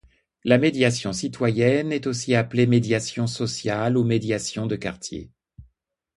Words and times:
La 0.43 0.57
médiation 0.57 1.13
citoyenne 1.13 1.91
est 1.91 2.07
aussi 2.07 2.33
appelée 2.33 2.65
médiation 2.65 3.27
sociale 3.27 3.97
ou 3.99 4.03
médiation 4.03 4.65
de 4.65 4.75
quartier. 4.75 5.29